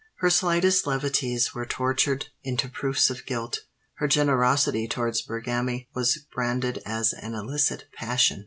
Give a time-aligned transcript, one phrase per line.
[0.15, 3.65] Her slightest levities were tortured into proofs of guilt:
[3.97, 8.39] her generosity towards Bergami was branded as an illicit passion.